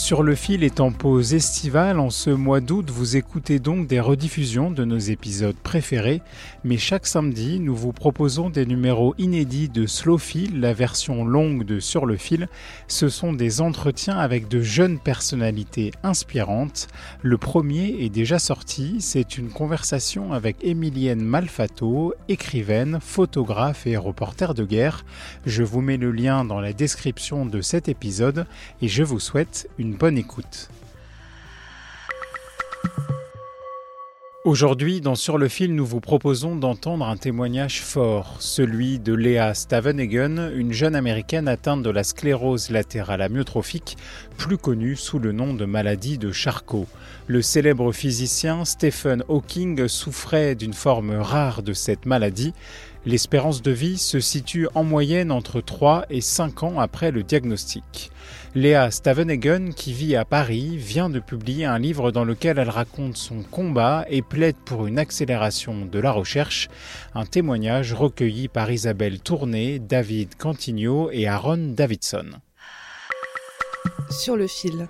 [0.00, 3.98] Sur le fil est en pause estivale en ce mois d'août, vous écoutez donc des
[4.00, 6.22] rediffusions de nos épisodes préférés,
[6.64, 11.64] mais chaque samedi, nous vous proposons des numéros inédits de Slow Fil, la version longue
[11.64, 12.48] de Sur le fil.
[12.86, 16.86] Ce sont des entretiens avec de jeunes personnalités inspirantes.
[17.20, 24.54] Le premier est déjà sorti, c'est une conversation avec Emilienne Malfato, écrivaine, photographe et reporter
[24.54, 25.04] de guerre.
[25.44, 28.46] Je vous mets le lien dans la description de cet épisode
[28.80, 30.70] et je vous souhaite une bonne écoute.
[34.44, 39.52] Aujourd'hui, dans Sur le fil, nous vous proposons d'entendre un témoignage fort, celui de Léa
[39.52, 43.98] Stavenhagen, une jeune américaine atteinte de la sclérose latérale amyotrophique,
[44.38, 46.86] plus connue sous le nom de maladie de Charcot.
[47.26, 52.54] Le célèbre physicien Stephen Hawking souffrait d'une forme rare de cette maladie.
[53.06, 58.10] L'espérance de vie se situe en moyenne entre 3 et 5 ans après le diagnostic.
[58.54, 63.16] Léa Stavenhagen, qui vit à Paris, vient de publier un livre dans lequel elle raconte
[63.16, 66.68] son combat et plaide pour une accélération de la recherche,
[67.14, 72.40] un témoignage recueilli par Isabelle Tourné, David Cantigno et Aaron Davidson.
[74.10, 74.88] Sur le fil.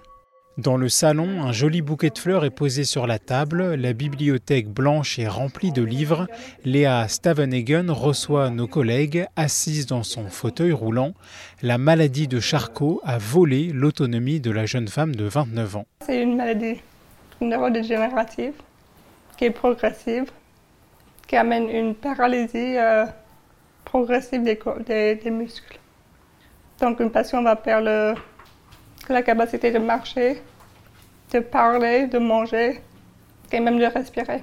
[0.58, 4.68] Dans le salon, un joli bouquet de fleurs est posé sur la table, la bibliothèque
[4.68, 6.26] blanche est remplie de livres.
[6.64, 11.12] Léa Stavenhagen reçoit nos collègues, assise dans son fauteuil roulant.
[11.62, 15.86] La maladie de Charcot a volé l'autonomie de la jeune femme de 29 ans.
[16.04, 16.80] C'est une maladie
[17.40, 18.54] neurodégénérative
[19.36, 20.28] qui est progressive,
[21.28, 23.04] qui amène une paralysie euh,
[23.84, 24.58] progressive des,
[25.14, 25.78] des, muscles.
[26.80, 28.16] Donc une patient va perdre
[29.12, 30.42] la capacité de marcher,
[31.32, 32.80] de parler, de manger
[33.52, 34.42] et même de respirer.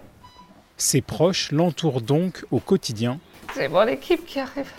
[0.78, 3.20] Ses proches l'entourent donc au quotidien.
[3.54, 4.72] C'est mon équipe qui arrive.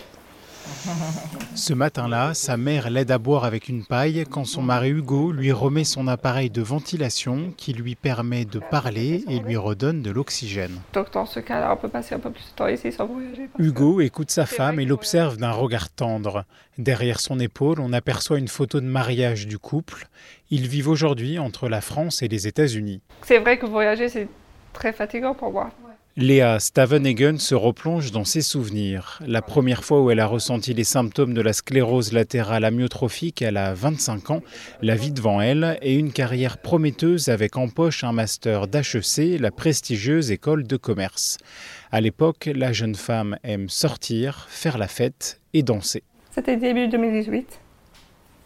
[1.55, 5.51] Ce matin-là, sa mère l'aide à boire avec une paille quand son mari Hugo lui
[5.51, 10.79] remet son appareil de ventilation qui lui permet de parler et lui redonne de l'oxygène.
[10.93, 13.49] Donc dans ce cas-là, on peut passer un peu plus de temps ici sans voyager.
[13.59, 16.45] Hugo écoute sa femme et l'observe d'un regard tendre.
[16.77, 20.07] Derrière son épaule, on aperçoit une photo de mariage du couple.
[20.51, 23.01] Ils vivent aujourd'hui entre la France et les États-Unis.
[23.23, 24.27] C'est vrai que voyager, c'est
[24.73, 25.71] très fatigant pour moi.
[26.19, 29.19] Léa Stavenhagen se replonge dans ses souvenirs.
[29.23, 33.55] La première fois où elle a ressenti les symptômes de la sclérose latérale amyotrophique, elle
[33.55, 34.41] a 25 ans,
[34.81, 39.51] la vie devant elle et une carrière prometteuse avec en poche un master d'HEC, la
[39.51, 41.37] prestigieuse école de commerce.
[41.91, 46.01] À l'époque, la jeune femme aime sortir, faire la fête et danser.
[46.31, 47.59] C'était début 2018.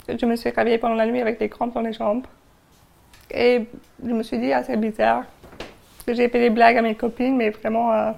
[0.09, 2.25] Je me suis réveillée pendant la nuit avec des crampes dans les jambes.
[3.33, 3.61] Et
[4.05, 5.23] je me suis dit, ah, c'est bizarre.
[6.13, 8.11] J'ai fait des blagues à mes copines, mais vraiment, euh,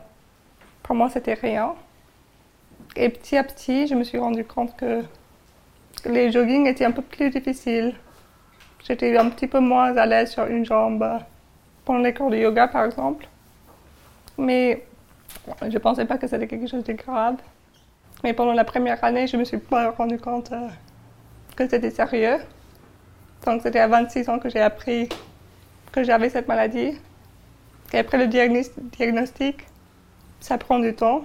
[0.81, 1.75] pour moi, c'était rien.
[2.95, 5.01] Et petit à petit, je me suis rendu compte que
[6.05, 7.93] les joggings étaient un peu plus difficiles.
[8.83, 11.07] J'étais un petit peu moins à l'aise sur une jambe
[11.85, 13.27] pendant les cours de yoga, par exemple.
[14.37, 14.85] Mais
[15.61, 17.35] je ne pensais pas que c'était quelque chose de grave.
[18.23, 20.67] Mais pendant la première année, je me suis pas rendu compte euh,
[21.55, 22.37] que c'était sérieux.
[23.45, 25.09] Donc c'était à 26 ans que j'ai appris
[25.91, 26.97] que j'avais cette maladie.
[27.93, 29.67] Et après le diagnostic,
[30.39, 31.23] ça prend du temps.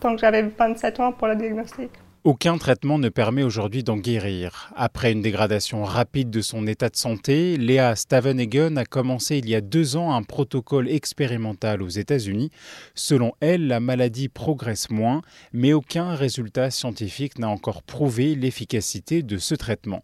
[0.00, 1.90] Donc j'avais 27 ans pour le diagnostic.
[2.24, 4.72] Aucun traitement ne permet aujourd'hui d'en guérir.
[4.76, 9.54] Après une dégradation rapide de son état de santé, Léa Stavenhagen a commencé il y
[9.54, 12.50] a deux ans un protocole expérimental aux États-Unis.
[12.94, 19.38] Selon elle, la maladie progresse moins, mais aucun résultat scientifique n'a encore prouvé l'efficacité de
[19.38, 20.02] ce traitement.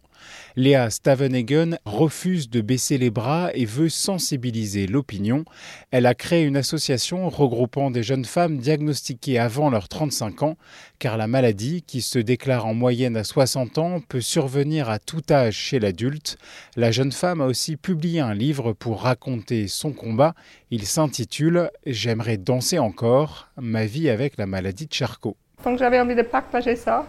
[0.55, 5.43] Léa Stavenhagen refuse de baisser les bras et veut sensibiliser l'opinion.
[5.91, 10.57] Elle a créé une association regroupant des jeunes femmes diagnostiquées avant leurs 35 ans,
[10.97, 15.23] car la maladie, qui se déclare en moyenne à 60 ans, peut survenir à tout
[15.29, 16.37] âge chez l'adulte.
[16.75, 20.35] La jeune femme a aussi publié un livre pour raconter son combat.
[20.71, 25.35] Il s'intitule J'aimerais danser encore, ma vie avec la maladie de Charcot.
[25.63, 27.05] Donc j'avais envie de partager ça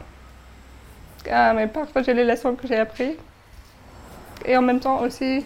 [1.29, 3.17] euh, mais partager les leçons que j'ai apprises.
[4.45, 5.45] Et en même temps aussi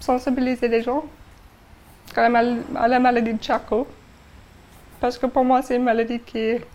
[0.00, 1.04] sensibiliser les gens
[2.16, 3.86] à la, maladie de Charcot.
[5.00, 6.66] Parce que pour moi, c'est une maladie qui est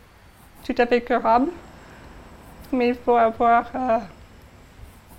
[0.64, 1.50] tout à fait curable.
[2.72, 4.00] Mais il faut avoir euh,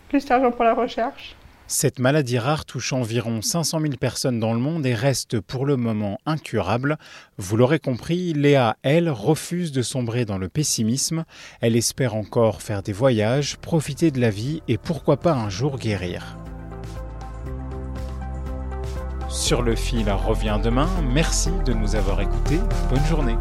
[0.08, 1.36] plus d'argent pour la recherche.
[1.66, 5.76] Cette maladie rare touche environ 500 000 personnes dans le monde et reste pour le
[5.76, 6.99] moment incurable.
[7.38, 11.25] Vous l'aurez compris, Léa, elle, refuse de sombrer dans le pessimisme.
[11.61, 15.78] Elle espère encore faire des voyages, profiter de la vie et pourquoi pas un jour
[15.78, 16.38] guérir.
[19.28, 20.88] Sur le fil revient demain.
[21.12, 22.60] Merci de nous avoir écoutés.
[22.90, 23.37] Bonne journée.